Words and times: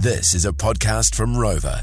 This 0.00 0.32
is 0.32 0.46
a 0.46 0.52
podcast 0.52 1.16
from 1.16 1.34
Rova. 1.34 1.82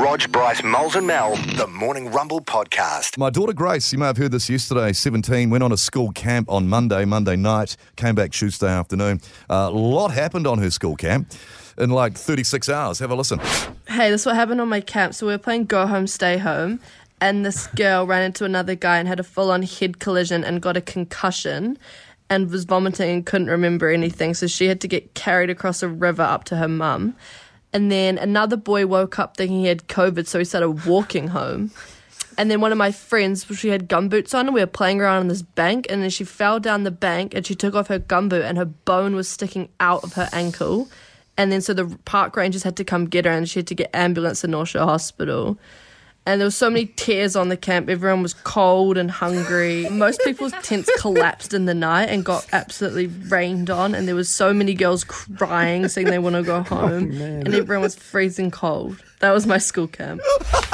Rog, 0.00 0.30
Bryce, 0.30 0.62
Moles 0.62 0.94
and 0.94 1.08
Mel, 1.08 1.34
the 1.56 1.66
Morning 1.66 2.08
Rumble 2.12 2.40
podcast. 2.40 3.18
My 3.18 3.30
daughter 3.30 3.52
Grace, 3.52 3.92
you 3.92 3.98
may 3.98 4.06
have 4.06 4.16
heard 4.16 4.30
this 4.30 4.48
yesterday, 4.48 4.92
17, 4.92 5.50
went 5.50 5.64
on 5.64 5.72
a 5.72 5.76
school 5.76 6.12
camp 6.12 6.48
on 6.48 6.68
Monday, 6.68 7.04
Monday 7.04 7.34
night, 7.34 7.76
came 7.96 8.14
back 8.14 8.30
Tuesday 8.30 8.68
afternoon. 8.68 9.20
Uh, 9.50 9.54
a 9.54 9.70
lot 9.70 10.12
happened 10.12 10.46
on 10.46 10.58
her 10.58 10.70
school 10.70 10.94
camp 10.94 11.32
in 11.78 11.90
like 11.90 12.16
36 12.16 12.68
hours. 12.68 13.00
Have 13.00 13.10
a 13.10 13.16
listen. 13.16 13.40
Hey, 13.88 14.08
this 14.10 14.20
is 14.20 14.26
what 14.26 14.36
happened 14.36 14.60
on 14.60 14.68
my 14.68 14.80
camp. 14.80 15.14
So 15.14 15.26
we 15.26 15.32
were 15.32 15.38
playing 15.38 15.64
Go 15.64 15.84
Home, 15.84 16.06
Stay 16.06 16.38
Home, 16.38 16.78
and 17.20 17.44
this 17.44 17.66
girl 17.68 18.06
ran 18.06 18.22
into 18.22 18.44
another 18.44 18.76
guy 18.76 18.98
and 18.98 19.08
had 19.08 19.18
a 19.18 19.24
full 19.24 19.50
on 19.50 19.64
head 19.64 19.98
collision 19.98 20.44
and 20.44 20.62
got 20.62 20.76
a 20.76 20.80
concussion 20.80 21.76
and 22.34 22.50
was 22.50 22.64
vomiting 22.64 23.10
and 23.10 23.26
couldn't 23.26 23.48
remember 23.48 23.88
anything. 23.88 24.34
So 24.34 24.46
she 24.46 24.66
had 24.66 24.80
to 24.80 24.88
get 24.88 25.14
carried 25.14 25.50
across 25.50 25.82
a 25.82 25.88
river 25.88 26.22
up 26.22 26.44
to 26.44 26.56
her 26.56 26.68
mum. 26.68 27.14
And 27.72 27.90
then 27.90 28.18
another 28.18 28.56
boy 28.56 28.86
woke 28.86 29.18
up 29.18 29.36
thinking 29.36 29.60
he 29.60 29.66
had 29.66 29.88
COVID, 29.88 30.26
so 30.26 30.38
he 30.38 30.44
started 30.44 30.84
walking 30.86 31.28
home. 31.28 31.70
And 32.36 32.50
then 32.50 32.60
one 32.60 32.72
of 32.72 32.78
my 32.78 32.90
friends, 32.90 33.46
she 33.56 33.68
had 33.68 33.88
gumboots 33.88 34.34
on, 34.34 34.46
and 34.46 34.54
we 34.54 34.60
were 34.60 34.66
playing 34.66 35.00
around 35.00 35.20
on 35.20 35.28
this 35.28 35.42
bank, 35.42 35.86
and 35.88 36.02
then 36.02 36.10
she 36.10 36.24
fell 36.24 36.58
down 36.58 36.82
the 36.82 36.90
bank 36.90 37.32
and 37.34 37.46
she 37.46 37.54
took 37.54 37.74
off 37.74 37.88
her 37.88 38.00
gumboot, 38.00 38.44
and 38.44 38.58
her 38.58 38.64
bone 38.64 39.14
was 39.14 39.28
sticking 39.28 39.68
out 39.78 40.02
of 40.02 40.14
her 40.14 40.28
ankle. 40.32 40.88
And 41.36 41.52
then 41.52 41.60
so 41.60 41.74
the 41.74 41.98
park 42.04 42.36
rangers 42.36 42.62
had 42.64 42.76
to 42.76 42.84
come 42.84 43.06
get 43.06 43.24
her, 43.24 43.30
and 43.30 43.48
she 43.48 43.60
had 43.60 43.68
to 43.68 43.74
get 43.74 43.90
ambulance 43.94 44.40
to 44.40 44.48
North 44.48 44.72
Hospital. 44.72 45.58
And 46.26 46.40
there 46.40 46.46
was 46.46 46.56
so 46.56 46.70
many 46.70 46.86
tears 46.86 47.36
on 47.36 47.50
the 47.50 47.56
camp. 47.56 47.90
Everyone 47.90 48.22
was 48.22 48.32
cold 48.32 48.96
and 48.96 49.10
hungry. 49.10 49.86
Most 49.90 50.22
people's 50.24 50.52
tents 50.62 50.90
collapsed 50.98 51.52
in 51.52 51.66
the 51.66 51.74
night 51.74 52.06
and 52.08 52.24
got 52.24 52.46
absolutely 52.52 53.08
rained 53.08 53.68
on. 53.68 53.94
And 53.94 54.08
there 54.08 54.14
was 54.14 54.30
so 54.30 54.54
many 54.54 54.72
girls 54.72 55.04
crying, 55.04 55.86
saying 55.88 56.06
they 56.06 56.18
want 56.18 56.36
to 56.36 56.42
go 56.42 56.62
home. 56.76 57.10
and 57.12 57.48
everyone 57.54 57.82
was 57.82 57.94
freezing 57.94 58.50
cold. 58.50 59.02
That 59.20 59.32
was 59.32 59.46
my 59.46 59.58
school 59.58 59.86
camp. 59.86 60.22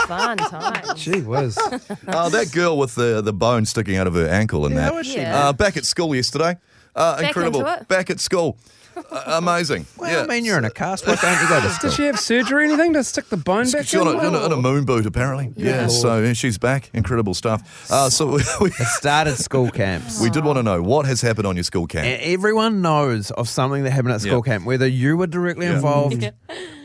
Fun 0.07 0.37
time. 0.39 0.97
Gee 0.97 1.21
whiz. 1.23 1.59
Uh, 2.07 2.29
that 2.29 2.51
girl 2.53 2.77
with 2.79 2.95
the, 2.95 3.21
the 3.21 3.33
bone 3.33 3.65
sticking 3.65 3.97
out 3.97 4.07
of 4.07 4.15
her 4.15 4.27
ankle 4.29 4.67
and 4.67 4.77
that. 4.77 5.05
Yeah. 5.07 5.49
Uh, 5.49 5.53
back 5.53 5.77
at 5.77 5.85
school 5.85 6.15
yesterday. 6.15 6.57
Uh, 6.95 7.21
incredible. 7.25 7.61
into 7.61 7.81
it. 7.83 7.89
Back 7.89 8.11
at 8.11 8.19
school. 8.21 8.57
Uh, 8.97 9.23
amazing. 9.27 9.87
Well, 9.97 10.11
yeah. 10.11 10.23
I 10.23 10.27
mean, 10.27 10.45
you're 10.45 10.59
in 10.59 10.65
a 10.65 10.71
cast. 10.71 11.07
Why 11.07 11.15
don't 11.17 11.43
you 11.43 11.49
go 11.49 11.61
to 11.61 11.69
school? 11.75 11.91
Did 11.91 11.97
she 11.97 12.05
have 12.05 12.19
surgery 12.19 12.65
or 12.65 12.67
anything 12.67 12.93
to 12.95 13.03
stick 13.05 13.29
the 13.29 13.37
bone 13.37 13.71
back 13.71 13.87
She's 13.87 14.01
on 14.01 14.07
a, 14.07 14.19
in? 14.19 14.27
in, 14.27 14.35
a, 14.35 14.47
in 14.47 14.53
a 14.53 14.57
moon 14.57 14.85
boot, 14.85 15.07
apparently. 15.07 15.53
Yeah, 15.57 15.87
so 15.89 16.21
yeah, 16.23 16.33
she's 16.33 16.59
back. 16.59 16.91
Incredible 16.95 17.35
stuff. 17.35 17.91
Uh, 17.91 18.09
so 18.11 18.27
we, 18.27 18.43
we, 18.61 18.71
started 18.71 19.37
school 19.37 19.71
camps. 19.71 20.21
we 20.21 20.31
did 20.31 20.45
want 20.45 20.59
to 20.59 20.63
know 20.63 20.83
what 20.83 21.07
has 21.07 21.21
happened 21.21 21.47
on 21.47 21.57
your 21.57 21.65
school 21.65 21.87
camp. 21.87 22.07
And 22.07 22.21
everyone 22.23 22.83
knows 22.83 23.31
of 23.33 23.49
something 23.49 23.83
that 23.85 23.91
happened 23.91 24.15
at 24.15 24.21
school 24.21 24.43
Yeah. 24.45 24.53
camp, 24.53 24.65
whether 24.67 24.87
you 24.87 25.17
were 25.17 25.27
directly 25.27 25.67
Yeah. 25.67 25.75
involved, 25.77 26.31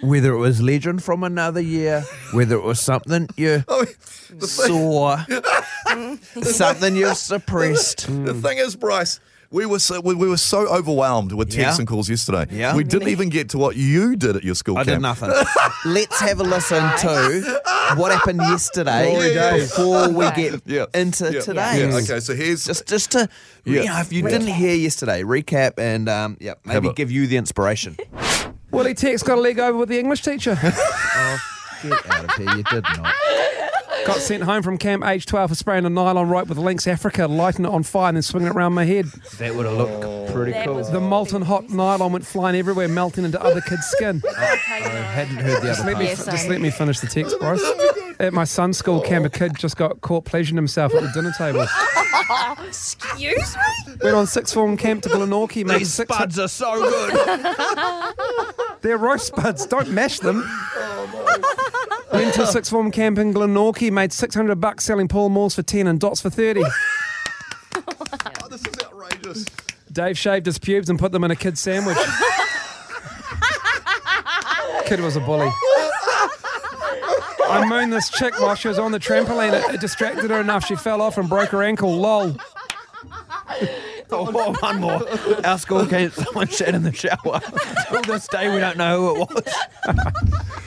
whether 0.02 0.34
it 0.34 0.38
was 0.40 0.62
legend 0.62 1.04
from 1.04 1.24
another 1.24 1.62
year, 1.62 2.04
whether 2.32 2.56
it 2.56 2.64
was 2.64 2.80
something 2.80 3.28
you 3.36 3.64
Oh, 3.68 3.86
saw, 4.40 5.24
something 6.42 6.96
you 6.96 7.14
suppressed. 7.16 8.08
the 8.26 8.34
thing 8.34 8.58
is, 8.58 8.76
Bryce, 8.76 9.20
we 9.52 9.66
were 9.66 9.80
so 9.80 10.00
we, 10.02 10.14
we 10.16 10.28
were 10.28 10.38
so 10.38 10.68
overwhelmed 10.68 11.32
with 11.32 11.50
texts 11.50 11.78
Yeah. 11.78 11.82
and 11.82 11.88
calls 11.88 12.10
yesterday. 12.10 12.46
Yeah. 12.52 12.76
We 12.76 12.84
didn't 12.84 13.10
even 13.10 13.30
get 13.30 13.50
to 13.50 13.58
what 13.58 13.76
you 13.76 14.16
did 14.16 14.36
at 14.36 14.44
your 14.44 14.56
school 14.56 14.78
I 14.78 14.84
camp. 14.84 14.96
did 14.98 15.02
nothing. 15.02 15.30
Let's 15.86 16.20
have 16.20 16.40
a 16.40 16.44
listen 16.44 16.82
to 17.00 17.62
what 17.98 18.12
happened 18.12 18.40
yesterday 18.42 19.10
Glory 19.12 19.34
days. 19.34 19.70
before 19.70 20.10
we 20.10 20.26
get 20.32 20.62
Yeah. 20.66 20.86
into 20.94 21.32
yeah. 21.32 21.42
today. 21.42 21.88
Yeah. 21.90 21.96
Okay, 21.98 22.20
so 22.20 22.34
here's 22.36 22.66
Just, 22.66 22.88
just 22.88 23.12
to, 23.12 23.30
Yeah. 23.66 23.82
you 23.82 23.88
know, 23.88 24.00
if 24.00 24.12
you 24.12 24.22
didn't 24.24 24.48
hear 24.48 24.76
yesterday, 24.76 25.24
recap 25.24 25.80
and 25.80 26.10
um, 26.10 26.38
yeah, 26.40 26.56
maybe 26.66 26.92
give 26.94 27.12
you 27.12 27.28
the 27.28 27.38
inspiration. 27.38 27.98
Willie 28.72 28.94
Tex 28.94 29.24
got 29.24 29.38
a 29.38 29.42
leg 29.42 29.60
over 29.60 29.78
with 29.78 29.90
the 29.90 30.00
English 30.00 30.22
teacher. 30.24 30.58
Get 31.84 32.10
out 32.10 32.26
of 32.26 32.32
here! 32.36 32.56
You 32.58 32.64
did 32.64 32.84
not. 32.98 33.14
Got 34.06 34.18
sent 34.18 34.44
home 34.44 34.62
from 34.64 34.78
Camp 34.78 35.04
H12 35.04 35.50
for 35.50 35.56
spraying 35.56 35.86
a 35.86 35.90
nylon 35.90 36.30
rope 36.30 36.48
with 36.48 36.58
Lynx 36.58 36.88
Africa, 36.88 37.28
lighting 37.28 37.66
it 37.66 37.72
on 37.72 37.84
fire 37.84 38.10
and 38.10 38.18
then 38.18 38.22
swinging 38.22 38.50
it 38.50 38.56
around 38.56 38.74
my 38.74 38.86
head. 38.86 39.06
That 39.40 39.56
would 39.56 39.66
have 39.66 39.76
looked 39.78 40.34
pretty 40.34 40.52
That 40.52 40.66
cool. 40.66 40.76
was- 40.76 40.92
The 40.92 41.00
molten 41.00 41.42
hot 41.42 41.70
nylon 41.70 42.12
went 42.12 42.26
flying 42.26 42.56
everywhere, 42.56 42.88
melting 42.88 43.24
into 43.26 43.42
other 43.42 43.62
kids' 43.62 43.86
skin. 43.98 44.22
I 44.38 44.42
hadn't 44.82 45.38
heard 45.38 45.62
the 45.62 45.72
other 45.72 45.84
Let 45.84 45.98
me, 45.98 46.06
Yeah, 46.06 46.16
part. 46.16 46.26
sorry. 46.26 46.38
just 46.38 46.50
let 46.50 46.62
me 46.62 46.70
finish 46.70 47.00
the 47.00 47.08
text, 47.08 47.38
Bryce. 47.40 47.62
Oh 48.18 48.26
at 48.28 48.32
my 48.34 48.46
son's 48.46 48.78
school 48.78 49.02
camp, 49.02 49.26
a 49.26 49.30
kid 49.30 49.58
just 49.58 49.76
got 49.76 50.00
caught 50.00 50.24
pleasuring 50.24 50.56
himself 50.56 50.96
at 50.96 51.02
the 51.02 51.10
dinner 51.14 51.34
table. 51.38 51.68
Excuse 52.66 53.56
me? 53.58 53.94
Went 54.02 54.16
on 54.16 54.26
sixth 54.26 54.54
form 54.54 54.78
camp 54.78 55.04
to 55.04 55.10
Glenorchy, 55.10 55.66
made 55.66 55.82
These 55.82 55.94
six. 55.94 56.14
spuds 56.16 56.40
are 56.40 56.48
so 56.48 56.80
good. 56.80 57.14
They're 58.82 58.98
roast 58.98 59.28
spuds. 59.28 59.66
Don't 59.66 59.90
mash 59.92 60.20
them. 60.20 60.44
Oh 60.46 61.75
Went 62.16 62.34
to 62.36 62.48
sixth 62.52 62.72
form 62.72 62.92
camp 62.92 63.18
in 63.18 63.34
Glenorchy, 63.34 63.92
made 63.92 64.14
600 64.14 64.56
bucks 64.60 64.86
selling 64.86 65.08
Pall 65.08 65.30
Malls 65.30 65.56
for 65.56 65.64
10 65.64 65.88
and 65.88 66.00
dots 66.00 66.22
for 66.22 66.30
30. 66.30 66.64
Oh, 68.42 68.48
this 68.48 68.62
is 68.62 68.74
outrageous. 68.84 69.46
Dave 69.92 70.18
shaved 70.18 70.46
his 70.46 70.58
pubes 70.58 70.90
and 70.90 70.98
put 70.98 71.12
them 71.12 71.24
in 71.24 71.32
a 71.32 71.36
kid's 71.36 71.60
sandwich. 71.60 71.98
Kid 74.86 75.02
was 75.02 75.16
a 75.16 75.20
bully. 75.20 75.52
I 77.48 77.66
mooned 77.68 77.92
this 77.92 78.10
chick 78.10 78.40
while 78.40 78.56
she 78.56 78.68
was 78.68 78.80
on 78.80 78.92
the 78.92 79.00
trampoline. 79.00 79.54
It, 79.54 79.76
it 79.76 79.82
distracted 79.82 80.30
her 80.30 80.40
enough. 80.40 80.66
She 80.66 80.76
fell 80.76 81.02
off 81.02 81.18
and 81.18 81.28
broke 81.28 81.50
her 81.50 81.64
ankle. 81.64 81.96
Lol. 81.96 82.38
Oh, 84.12 84.32
oh 84.34 84.56
one 84.60 84.82
more. 84.82 85.02
Our 85.46 85.58
school 85.58 85.86
came, 85.86 86.12
someone 86.12 86.48
shat 86.48 86.76
in 86.76 86.84
the 86.84 86.94
shower. 86.94 87.42
Till 87.90 88.02
this 88.04 88.28
day, 88.28 88.54
we 88.54 88.60
don't 88.60 88.78
know 88.78 89.16
who 89.16 89.22
it 89.22 89.30
was. 89.30 90.65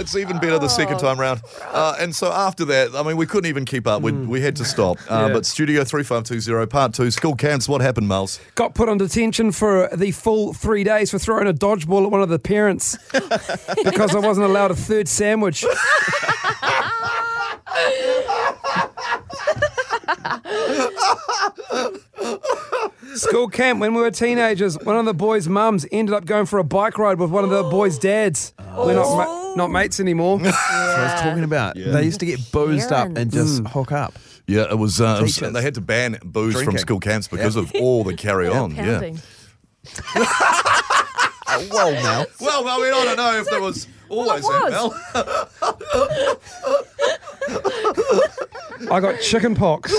That 0.00 0.04
was, 0.06 0.14
it's 0.14 0.16
even 0.22 0.38
better 0.38 0.58
the 0.58 0.68
second 0.68 0.98
time 0.98 1.20
round. 1.20 1.42
Uh, 1.62 1.94
and 1.98 2.14
so 2.14 2.32
after 2.32 2.64
that, 2.66 2.94
I 2.94 3.02
mean, 3.02 3.16
we 3.18 3.26
couldn't 3.26 3.48
even 3.48 3.64
keep 3.66 3.86
up. 3.86 4.00
We, 4.02 4.12
we 4.12 4.40
had 4.40 4.56
to 4.56 4.64
stop. 4.64 4.96
Uh, 5.10 5.26
Yeah. 5.28 5.32
But 5.34 5.44
Studio 5.46 5.84
3520, 5.84 6.66
part 6.66 6.94
two, 6.94 7.10
school 7.10 7.34
camps, 7.34 7.68
what 7.68 7.80
happened, 7.82 8.08
Miles? 8.08 8.40
Got 8.54 8.74
put 8.74 8.88
on 8.88 8.96
detention 8.98 9.52
for 9.52 9.88
the 9.94 10.10
full 10.12 10.54
three 10.54 10.84
days 10.84 11.10
for 11.10 11.18
throwing 11.18 11.46
a 11.46 11.52
dodgeball 11.52 12.04
at 12.06 12.10
one 12.10 12.22
of 12.22 12.28
the 12.30 12.38
parents 12.38 12.96
because 13.84 14.14
I 14.14 14.20
wasn't 14.20 14.46
allowed 14.46 14.70
a 14.70 14.74
third 14.76 15.06
sandwich. 15.06 15.64
School 23.14 23.48
camp 23.48 23.80
when 23.80 23.94
we 23.94 24.00
were 24.00 24.10
teenagers. 24.10 24.78
One 24.78 24.96
of 24.96 25.04
the 25.04 25.14
boys' 25.14 25.48
mums 25.48 25.86
ended 25.90 26.14
up 26.14 26.24
going 26.24 26.46
for 26.46 26.58
a 26.58 26.64
bike 26.64 26.98
ride 26.98 27.18
with 27.18 27.30
one 27.30 27.44
of 27.44 27.50
the 27.50 27.62
boys' 27.64 27.98
dads. 27.98 28.52
We're 28.76 28.94
not 28.94 29.16
ma- 29.16 29.39
not 29.56 29.70
mates 29.70 30.00
anymore. 30.00 30.38
That's 30.42 30.56
what 30.56 30.64
I 30.70 31.12
was 31.14 31.20
talking 31.22 31.44
about. 31.44 31.74
They 31.76 32.04
used 32.04 32.20
to 32.20 32.26
get 32.26 32.40
boozed 32.52 32.92
up 32.92 33.08
and 33.16 33.30
just 33.32 33.66
hook 33.68 33.92
up. 33.92 34.14
Yeah, 34.46 34.62
it 34.70 34.78
was, 34.78 35.00
uh, 35.00 35.18
it 35.20 35.22
was- 35.22 35.34
Teachers. 35.36 35.52
they 35.52 35.62
had 35.62 35.74
to 35.74 35.80
ban 35.80 36.18
booze 36.24 36.54
from 36.54 36.64
Drinking. 36.64 36.78
school 36.80 37.00
camps 37.00 37.28
because 37.28 37.56
of 37.56 37.72
all 37.80 38.02
the 38.04 38.14
carry 38.16 38.48
on. 38.48 38.74
Yeah. 38.74 38.84
Pounding. 39.00 39.20
Oh, 41.52 41.66
well, 41.72 41.90
now. 41.92 42.24
Well, 42.40 42.68
I 42.68 42.76
mean, 42.78 42.94
I 42.94 43.04
don't 43.06 43.16
know 43.16 43.36
if 43.40 43.50
there 43.50 43.60
was 43.60 43.88
always 44.08 44.42
that, 44.44 44.70
Mel. 44.70 44.94
I 48.92 49.00
got 49.00 49.20
chicken 49.20 49.56
pox. 49.56 49.92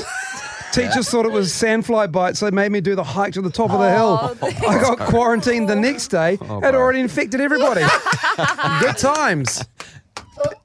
Teachers 0.71 1.09
thought 1.09 1.25
it 1.25 1.31
was 1.31 1.51
sandfly 1.51 2.11
bites, 2.11 2.39
so 2.39 2.45
they 2.45 2.51
made 2.55 2.71
me 2.71 2.81
do 2.81 2.95
the 2.95 3.03
hike 3.03 3.33
to 3.33 3.41
the 3.41 3.49
top 3.51 3.71
of 3.71 3.79
the 3.79 3.89
hill. 3.91 4.37
I 4.67 4.79
got 4.79 4.99
quarantined 4.99 5.67
the 5.69 5.75
next 5.75 6.07
day. 6.07 6.37
Had 6.37 6.75
already 6.75 6.99
infected 7.01 7.41
everybody. 7.41 7.81
Good 8.79 8.97
times. 8.97 9.63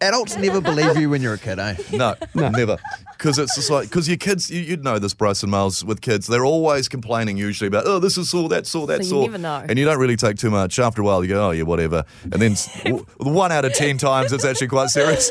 Adults 0.00 0.37
never 0.39 0.61
believe 0.61 0.97
you 0.97 1.11
when 1.11 1.21
you're 1.21 1.34
a 1.34 1.39
kid, 1.39 1.59
eh? 1.59 1.75
No, 1.93 2.15
never. 2.34 2.78
Because 3.19 3.39
it's 3.39 3.55
just 3.56 3.69
like, 3.71 3.89
because 3.89 4.09
your 4.09 4.16
kids, 4.16 4.50
you, 4.50 4.61
you'd 4.61 4.83
know 4.84 4.99
this, 4.99 5.12
Bryson 5.12 5.50
Miles, 5.50 5.84
with 5.84 6.00
kids, 6.00 6.27
they're 6.27 6.45
always 6.47 6.89
complaining 6.89 7.37
usually 7.37 7.69
about, 7.69 7.84
oh, 7.87 7.99
this 7.99 8.16
is 8.16 8.31
sore, 8.31 8.49
that's 8.49 8.71
sore, 8.71 8.87
that's 8.87 9.05
you 9.05 9.11
sore. 9.11 9.22
never 9.25 9.39
know. 9.39 9.65
And 9.69 9.78
you 9.78 9.84
don't 9.84 9.99
really 9.99 10.16
take 10.16 10.37
too 10.39 10.50
much. 10.50 10.78
After 10.78 11.03
a 11.03 11.05
while, 11.05 11.22
you 11.22 11.28
go, 11.31 11.49
oh, 11.49 11.50
yeah, 11.50 11.65
whatever. 11.65 12.04
And 12.22 12.34
then 12.41 12.53
s- 12.53 12.83
w- 12.84 13.04
one 13.19 13.53
out 13.53 13.65
of 13.66 13.75
10 13.75 13.98
times, 13.98 14.33
it's 14.33 14.45
actually 14.45 14.69
quite 14.69 14.89
serious. 14.89 15.30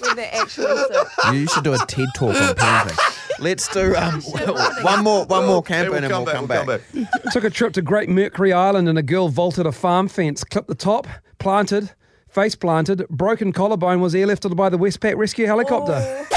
When 0.00 0.16
they're 0.16 0.34
actually 0.34 0.76
sick. 0.76 1.08
You 1.32 1.46
should 1.46 1.64
do 1.64 1.72
a 1.72 1.78
TED 1.78 2.08
talk 2.14 2.34
on 2.34 2.54
parenting. 2.54 3.11
Let's 3.42 3.68
do 3.68 3.94
um, 3.96 4.20
one 4.82 5.02
more, 5.04 5.24
one 5.26 5.46
more 5.46 5.62
Yeah, 5.68 5.82
campaign, 5.82 6.04
and 6.04 6.12
we'll 6.12 6.26
come 6.26 6.46
back. 6.46 6.80
Took 7.32 7.44
a 7.44 7.50
trip 7.50 7.72
to 7.74 7.82
Great 7.82 8.08
Mercury 8.08 8.52
Island 8.52 8.88
and 8.88 8.96
a 8.98 9.02
girl 9.02 9.28
vaulted 9.28 9.66
a 9.66 9.72
farm 9.72 10.08
fence, 10.08 10.44
clipped 10.44 10.68
the 10.68 10.74
top, 10.74 11.06
planted, 11.38 11.90
face 12.28 12.54
planted, 12.54 13.06
broken 13.08 13.52
collarbone 13.52 14.00
was 14.00 14.14
airlifted 14.14 14.56
by 14.56 14.68
the 14.68 14.78
Westpac 14.78 15.16
rescue 15.16 15.46
helicopter. 15.46 15.92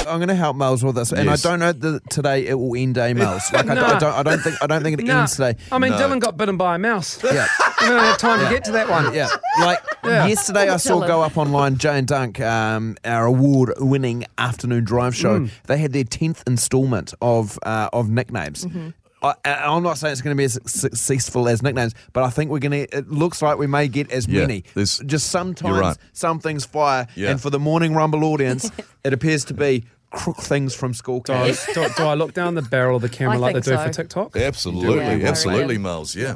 I'm 0.06 0.18
going 0.18 0.28
to 0.28 0.34
help 0.34 0.56
Miles 0.56 0.84
with 0.84 0.94
this, 0.96 1.10
and 1.12 1.24
Yes. 1.24 1.44
I 1.46 1.50
don't 1.50 1.58
know 1.60 1.72
that 1.72 2.10
today 2.10 2.46
it 2.46 2.54
will 2.58 2.76
end 2.76 2.96
day, 2.96 3.14
Miles. 3.14 3.50
Like 3.52 3.66
I, 3.68 3.74
don't- 3.74 3.84
I 3.84 3.92
Nah. 3.92 3.98
don't, 3.98 4.14
I 4.14 4.22
don't 4.22 4.38
think, 4.40 4.56
I 4.62 4.66
don't 4.66 4.82
think 4.82 5.00
it 5.00 5.04
Nah. 5.06 5.20
ends 5.20 5.36
today. 5.36 5.56
I 5.72 5.78
mean, 5.78 5.92
No. 5.92 5.98
Dylan 5.98 6.20
got 6.20 6.36
bitten 6.36 6.56
by 6.56 6.74
a 6.74 6.78
mouse. 6.78 7.22
Yeah. 7.24 7.46
We 7.80 7.86
don't 7.88 7.98
have 8.00 8.18
time 8.18 8.44
to 8.44 8.50
get 8.52 8.64
to 8.64 8.72
that 8.72 8.88
one. 8.88 9.14
Yeah, 9.14 9.28
like 9.60 9.78
Yeah. 10.06 10.26
yesterday, 10.26 10.68
I 10.68 10.76
saw 10.78 11.06
go 11.06 11.22
up 11.22 11.36
online. 11.36 11.76
Jay 11.78 11.98
and 11.98 12.06
Dunk, 12.06 12.40
um, 12.40 12.96
our 13.04 13.26
award-winning 13.26 14.24
afternoon 14.38 14.84
drive 14.84 15.14
show, 15.14 15.40
Mm. 15.40 15.50
they 15.64 15.78
had 15.78 15.92
their 15.92 16.04
tenth 16.04 16.42
instalment 16.46 17.14
of 17.20 17.58
uh, 17.64 17.88
of 17.92 18.08
nicknames. 18.08 18.64
Mm-hmm. 18.64 18.88
I, 19.22 19.34
I- 19.44 19.74
I'm 19.74 19.82
not 19.82 19.98
saying 19.98 20.12
it's 20.12 20.20
going 20.22 20.36
to 20.36 20.38
be 20.40 20.44
as 20.44 20.58
successful 20.66 21.48
as 21.48 21.62
nicknames, 21.62 21.94
but 22.12 22.22
I 22.22 22.30
think 22.30 22.50
we're 22.50 22.58
going 22.58 22.86
to. 22.86 22.96
It 22.98 23.10
looks 23.10 23.42
like 23.42 23.58
we 23.58 23.66
may 23.66 23.88
get 23.88 24.10
as 24.10 24.26
Yeah, 24.26 24.42
many. 24.42 24.64
Just 24.76 25.30
sometimes 25.30 25.72
you're 25.74 25.80
right. 25.80 25.96
some 26.12 26.38
things 26.38 26.64
fire, 26.64 27.06
Yeah. 27.14 27.30
and 27.30 27.40
for 27.40 27.50
the 27.50 27.58
morning 27.58 27.94
rumble 27.94 28.24
audience, 28.24 28.70
it 29.04 29.12
appears 29.12 29.44
to 29.46 29.54
be 29.54 29.84
crook 30.12 30.36
things 30.38 30.74
from 30.74 30.94
school 30.94 31.20
Do 31.20 31.32
I, 31.32 31.50
do, 31.74 31.86
do 31.96 32.02
I 32.04 32.14
look 32.14 32.32
down 32.32 32.54
the 32.54 32.62
barrel 32.62 32.96
of 32.96 33.02
the 33.02 33.08
camera 33.08 33.34
I 33.34 33.38
like 33.38 33.54
they 33.54 33.60
think 33.62 33.78
do 33.80 33.84
for. 33.86 33.92
TikTok? 33.92 34.36
Absolutely, 34.36 34.96
Yeah, 35.22 35.28
absolutely, 35.28 35.66
reckon. 35.76 35.82
Miles. 35.82 36.14
Yeah, 36.14 36.34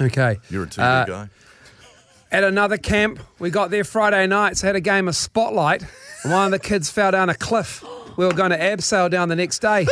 Okay. 0.00 0.38
you're 0.50 0.64
a 0.64 0.66
TV 0.66 0.78
Uh, 0.82 1.04
guy. 1.04 1.28
At 2.30 2.44
another 2.44 2.76
camp, 2.76 3.20
we 3.38 3.48
got 3.50 3.70
there 3.70 3.84
Friday 3.84 4.26
nights, 4.26 4.60
had 4.60 4.76
a 4.76 4.80
game 4.80 5.08
of 5.08 5.16
Spotlight. 5.16 5.82
and 6.22 6.32
One 6.32 6.44
of 6.46 6.50
the 6.50 6.58
kids 6.58 6.90
fell 6.90 7.10
down 7.10 7.30
a 7.30 7.34
cliff. 7.34 7.82
We 8.18 8.26
were 8.26 8.34
going 8.34 8.50
to 8.50 8.58
abseil 8.58 9.10
down 9.10 9.28
the 9.28 9.36
next 9.36 9.60
day. 9.60 9.84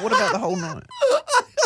what 0.00 0.12
about 0.12 0.32
the 0.32 0.38
whole 0.38 0.56
night? 0.56 0.82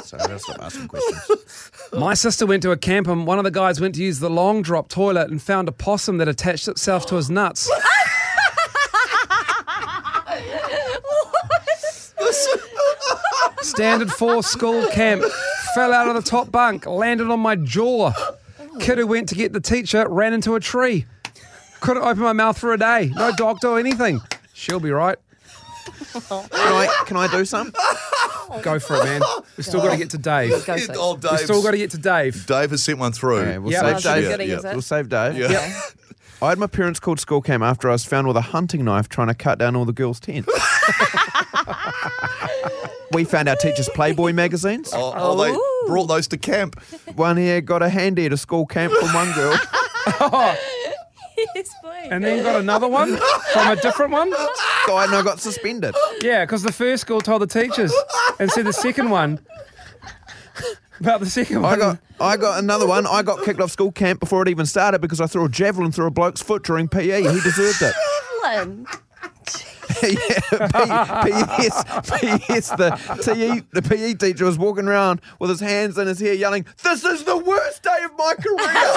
Sorry, 0.04 0.22
I'll 0.22 0.38
stop 0.38 0.60
asking 0.62 0.88
questions. 0.88 1.70
My 1.92 2.12
sister 2.14 2.44
went 2.44 2.62
to 2.64 2.72
a 2.72 2.76
camp 2.76 3.08
and 3.08 3.26
one 3.26 3.38
of 3.38 3.44
the 3.44 3.50
guys 3.50 3.80
went 3.80 3.94
to 3.94 4.02
use 4.02 4.18
the 4.18 4.28
long 4.28 4.60
drop 4.60 4.88
toilet 4.88 5.30
and 5.30 5.40
found 5.40 5.68
a 5.68 5.72
possum 5.72 6.18
that 6.18 6.28
attached 6.28 6.68
itself 6.68 7.06
to 7.06 7.16
his 7.16 7.30
nuts. 7.30 7.70
Standard 13.62 14.10
four 14.10 14.42
school 14.42 14.86
camp. 14.88 15.22
Fell 15.74 15.92
out 15.92 16.08
of 16.08 16.14
the 16.22 16.28
top 16.28 16.50
bunk, 16.50 16.86
landed 16.86 17.30
on 17.30 17.40
my 17.40 17.56
jaw. 17.56 18.12
Kid 18.80 18.98
who 18.98 19.06
went 19.06 19.28
to 19.28 19.34
get 19.34 19.52
the 19.52 19.60
teacher 19.60 20.06
ran 20.08 20.32
into 20.32 20.54
a 20.54 20.60
tree. 20.60 21.06
Couldn't 21.80 22.02
open 22.02 22.22
my 22.22 22.32
mouth 22.32 22.58
for 22.58 22.72
a 22.72 22.78
day. 22.78 23.10
No 23.14 23.32
doctor 23.36 23.68
or 23.68 23.78
anything. 23.78 24.20
She'll 24.52 24.80
be 24.80 24.90
right. 24.90 25.16
Can 26.12 26.22
I, 26.52 27.02
can 27.06 27.16
I 27.16 27.26
do 27.30 27.44
some? 27.44 27.72
Go 28.62 28.78
for 28.78 28.96
it, 28.96 29.04
man. 29.04 29.22
We've 29.56 29.64
still 29.64 29.80
got 29.80 29.92
to 29.92 29.96
get 29.96 30.10
to 30.10 30.18
Dave. 30.18 30.64
Go 30.66 30.76
Sid. 30.76 30.90
Oh, 30.98 31.14
We've 31.14 31.22
Dave's- 31.22 31.44
still 31.44 31.62
got 31.62 31.70
to 31.70 31.76
get 31.78 31.90
to 31.92 31.98
Dave. 31.98 32.46
Dave 32.46 32.70
has 32.70 32.82
sent 32.82 32.98
one 32.98 33.12
through. 33.12 33.38
Okay, 33.38 33.58
we'll 33.58 33.72
Yeah, 33.72 33.80
save 33.80 33.90
that's 33.90 34.02
Dave. 34.02 34.28
good, 34.36 34.40
is 34.40 34.64
it? 34.64 34.72
We'll 34.72 34.82
save 34.82 35.08
Dave. 35.08 35.36
Yeah. 35.38 35.80
I 36.42 36.48
had 36.48 36.58
my 36.58 36.66
parents 36.66 36.98
called 37.00 37.20
school 37.20 37.40
camp 37.42 37.62
after 37.62 37.88
I 37.88 37.92
was 37.92 38.04
found 38.04 38.26
with 38.26 38.36
a 38.36 38.40
hunting 38.40 38.84
knife 38.84 39.08
trying 39.08 39.28
to 39.28 39.34
cut 39.34 39.58
down 39.58 39.76
all 39.76 39.84
the 39.84 39.92
girls' 39.92 40.18
tents. 40.20 40.48
we 43.12 43.24
found 43.24 43.48
our 43.48 43.56
teachers' 43.56 43.88
Playboy 43.94 44.32
magazines. 44.32 44.90
Oh, 44.92 45.12
oh, 45.16 45.36
they 45.42 45.88
brought 45.88 46.06
those 46.06 46.28
to 46.28 46.38
camp. 46.38 46.80
One 47.16 47.36
here 47.36 47.60
got 47.60 47.82
a 47.82 47.88
handy 47.88 48.26
at 48.26 48.32
a 48.32 48.36
school 48.36 48.66
camp 48.66 48.92
from 48.92 49.12
one 49.14 49.32
girl. 49.32 49.58
Yes, 51.54 51.70
please. 51.82 52.08
And 52.10 52.22
then 52.22 52.42
got 52.42 52.60
another 52.60 52.86
one 52.86 53.16
from 53.52 53.68
a 53.68 53.76
different 53.76 54.12
one. 54.12 54.30
Guy 54.30 55.04
and 55.04 55.14
I 55.14 55.22
got 55.24 55.40
suspended. 55.40 55.94
Yeah, 56.20 56.44
because 56.44 56.62
the 56.62 56.72
first 56.72 57.00
school 57.00 57.22
told 57.22 57.40
the 57.40 57.46
teachers 57.46 57.94
and 58.38 58.50
said 58.50 58.66
the 58.66 58.74
second 58.74 59.08
one 59.08 59.40
about 61.00 61.20
the 61.20 61.30
second 61.30 61.62
one. 61.62 61.72
I 61.72 61.76
got 61.78 61.98
I 62.20 62.36
got 62.36 62.58
another 62.58 62.86
one. 62.86 63.06
I 63.06 63.22
got 63.22 63.42
kicked 63.42 63.60
off 63.60 63.70
school 63.70 63.90
camp 63.90 64.20
before 64.20 64.42
it 64.42 64.48
even 64.48 64.66
started 64.66 65.00
because 65.00 65.20
I 65.20 65.26
threw 65.26 65.46
a 65.46 65.48
javelin 65.48 65.92
through 65.92 66.06
a 66.06 66.10
bloke's 66.10 66.42
foot 66.42 66.62
during 66.62 66.88
PE. 66.88 67.22
He 67.22 67.40
deserved 67.40 67.82
it. 67.82 67.94
Evelyn. 68.44 68.86
yeah, 70.08 71.22
P- 71.24 71.32
PS, 71.68 71.82
PS, 72.02 72.68
the 72.70 72.90
TE, 73.22 73.62
the 73.72 73.82
PE 73.82 74.14
teacher 74.14 74.44
was 74.44 74.58
walking 74.58 74.86
around 74.88 75.20
with 75.38 75.50
his 75.50 75.60
hands 75.60 75.98
in 75.98 76.06
his 76.06 76.18
hair, 76.20 76.34
yelling, 76.34 76.64
"This 76.82 77.04
is 77.04 77.24
the 77.24 77.36
worst 77.38 77.82
day 77.82 77.98
of 78.04 78.12
my 78.18 78.34
career." 78.34 78.92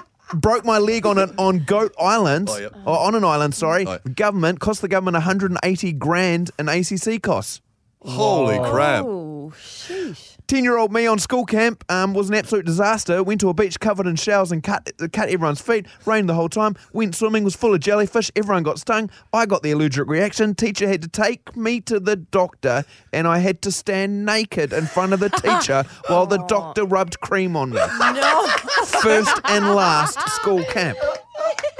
Broke 0.34 0.64
my 0.64 0.78
leg 0.78 1.06
on 1.06 1.18
an, 1.18 1.32
on 1.38 1.60
Goat 1.60 1.94
Island, 2.00 2.48
Oh, 2.50 2.56
yep. 2.58 2.74
or 2.84 2.98
on 2.98 3.14
an 3.14 3.22
island. 3.22 3.54
Sorry, 3.54 3.86
Oh. 3.86 3.98
government 4.14 4.58
cost 4.58 4.80
the 4.82 4.88
government 4.88 5.14
180 5.14 5.92
grand 5.92 6.50
in 6.58 6.68
ACC 6.68 7.22
costs. 7.22 7.60
Holy 8.02 8.58
crap! 8.70 9.04
Oh, 9.04 9.52
sheesh. 9.56 10.25
10 10.48 10.62
year 10.62 10.76
old 10.76 10.92
me 10.92 11.06
on 11.06 11.18
school 11.18 11.44
camp 11.44 11.84
um, 11.88 12.14
was 12.14 12.28
an 12.28 12.34
absolute 12.34 12.64
disaster. 12.64 13.22
Went 13.22 13.40
to 13.40 13.48
a 13.48 13.54
beach 13.54 13.80
covered 13.80 14.06
in 14.06 14.16
shells 14.16 14.52
and 14.52 14.62
cut, 14.62 14.90
cut 15.12 15.28
everyone's 15.28 15.60
feet. 15.60 15.86
Rained 16.04 16.28
the 16.28 16.34
whole 16.34 16.48
time. 16.48 16.76
Went 16.92 17.14
swimming, 17.14 17.42
was 17.42 17.56
full 17.56 17.74
of 17.74 17.80
jellyfish. 17.80 18.30
Everyone 18.36 18.62
got 18.62 18.78
stung. 18.78 19.10
I 19.32 19.46
got 19.46 19.62
the 19.62 19.72
allergic 19.72 20.08
reaction. 20.08 20.54
Teacher 20.54 20.88
had 20.88 21.02
to 21.02 21.08
take 21.08 21.56
me 21.56 21.80
to 21.82 21.98
the 21.98 22.16
doctor, 22.16 22.84
and 23.12 23.26
I 23.26 23.38
had 23.38 23.60
to 23.62 23.72
stand 23.72 24.24
naked 24.24 24.72
in 24.72 24.86
front 24.86 25.12
of 25.12 25.20
the 25.20 25.30
teacher 25.30 25.84
while 26.06 26.26
the 26.26 26.38
doctor 26.46 26.84
rubbed 26.84 27.20
cream 27.20 27.56
on 27.56 27.70
me. 27.70 27.80
No. 27.98 28.46
First 29.02 29.40
and 29.44 29.74
last 29.74 30.20
school 30.30 30.62
camp. 30.64 30.98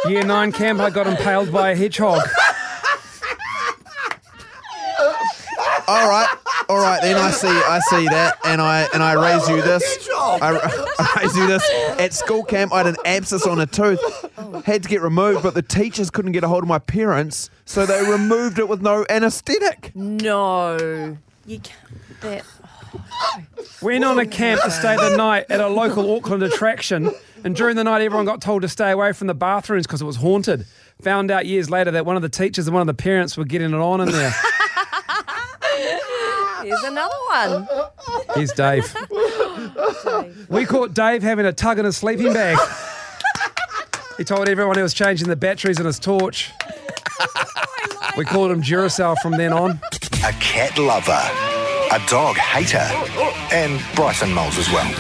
Year 0.06 0.24
nine 0.24 0.52
camp, 0.52 0.80
I 0.80 0.90
got 0.90 1.06
impaled 1.06 1.52
by 1.52 1.70
a 1.70 1.76
hedgehog. 1.76 2.22
All 5.88 6.08
right, 6.08 6.28
all 6.68 6.78
right. 6.78 7.00
Then 7.00 7.16
I 7.16 7.30
see, 7.30 7.48
I 7.48 7.80
see 7.80 8.06
that, 8.08 8.38
and 8.44 8.60
I 8.60 8.88
and 8.92 9.02
I 9.02 9.14
raise 9.14 9.48
you 9.48 9.62
this. 9.62 10.08
I, 10.12 10.38
I 10.98 11.22
raise 11.22 11.36
you 11.36 11.46
this. 11.46 11.68
At 11.98 12.12
school 12.12 12.42
camp, 12.42 12.72
I 12.72 12.78
had 12.78 12.86
an 12.86 12.96
abscess 13.04 13.46
on 13.46 13.60
a 13.60 13.66
tooth. 13.66 14.00
Had 14.64 14.82
to 14.82 14.88
get 14.88 15.02
removed, 15.02 15.42
but 15.42 15.54
the 15.54 15.62
teachers 15.62 16.10
couldn't 16.10 16.32
get 16.32 16.44
a 16.44 16.48
hold 16.48 16.62
of 16.62 16.68
my 16.68 16.78
parents, 16.78 17.50
so 17.64 17.86
they 17.86 18.10
removed 18.10 18.58
it 18.58 18.68
with 18.68 18.82
no 18.82 19.06
anaesthetic. 19.08 19.92
No. 19.94 21.16
You 21.46 21.60
can't. 21.60 22.20
That. 22.22 22.44
Oh. 22.94 23.44
Went 23.82 24.04
on 24.04 24.18
a 24.18 24.22
oh, 24.22 24.26
camp 24.26 24.62
to 24.62 24.70
stay 24.70 24.96
the 24.96 25.16
night 25.16 25.46
at 25.50 25.60
a 25.60 25.68
local 25.68 26.16
Auckland 26.16 26.42
attraction, 26.42 27.12
and 27.44 27.54
during 27.54 27.76
the 27.76 27.84
night, 27.84 28.02
everyone 28.02 28.26
got 28.26 28.40
told 28.40 28.62
to 28.62 28.68
stay 28.68 28.90
away 28.90 29.12
from 29.12 29.26
the 29.26 29.34
bathrooms 29.34 29.86
because 29.86 30.02
it 30.02 30.06
was 30.06 30.16
haunted. 30.16 30.66
Found 31.02 31.30
out 31.30 31.44
years 31.44 31.68
later 31.68 31.90
that 31.90 32.06
one 32.06 32.16
of 32.16 32.22
the 32.22 32.28
teachers 32.28 32.66
and 32.66 32.74
one 32.74 32.80
of 32.80 32.86
the 32.86 33.00
parents 33.00 33.36
were 33.36 33.44
getting 33.44 33.72
it 33.72 33.76
on 33.76 34.00
in 34.00 34.10
there. 34.10 34.34
Here's 36.66 36.82
another 36.82 37.14
one. 37.30 37.68
Here's 38.34 38.50
Dave. 38.50 38.92
We 40.48 40.64
caught 40.64 40.94
Dave 40.94 41.22
having 41.22 41.46
a 41.46 41.52
tug 41.52 41.78
in 41.78 41.84
his 41.84 41.96
sleeping 41.96 42.32
bag. 42.32 42.58
He 44.18 44.24
told 44.24 44.48
everyone 44.48 44.74
he 44.74 44.82
was 44.82 44.92
changing 44.92 45.28
the 45.28 45.36
batteries 45.36 45.78
in 45.78 45.86
his 45.86 46.00
torch. 46.00 46.50
We 48.18 48.24
called 48.24 48.50
him 48.50 48.62
Duracell 48.62 49.16
from 49.18 49.36
then 49.36 49.52
on. 49.52 49.78
A 50.24 50.32
cat 50.40 50.76
lover, 50.76 51.12
a 51.92 52.04
dog 52.08 52.34
hater, 52.36 52.78
and 53.54 53.80
Bryson 53.94 54.34
Moles 54.34 54.58
as 54.58 54.68
well. 54.72 54.92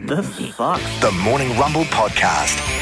The 0.00 0.22
fuck? 0.54 0.78
The 1.00 1.12
Morning 1.24 1.56
Rumble 1.58 1.84
Podcast. 1.84 2.77